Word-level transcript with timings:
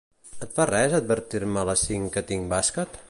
Et 0.45 0.55
fa 0.55 0.65
res 0.69 0.95
advertir-me 0.99 1.61
a 1.65 1.67
les 1.71 1.85
cinc 1.91 2.13
que 2.17 2.25
tinc 2.33 2.51
bàsquet? 2.55 2.99